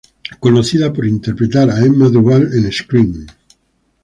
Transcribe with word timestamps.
Conocida 0.39 0.91
por 0.91 1.05
interpretar 1.05 1.69
a 1.69 1.79
Emma 1.85 2.09
Duval 2.09 2.51
en 2.57 2.71
"Scream". 2.71 3.11